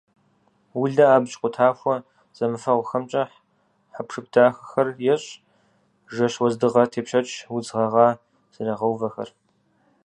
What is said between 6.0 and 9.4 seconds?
жэщ уэздыгъэ, тепщэч, удз гъэгъа зрагъэувэхэр.